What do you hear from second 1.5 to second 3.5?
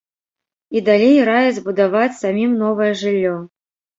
будаваць самім новае жыллё.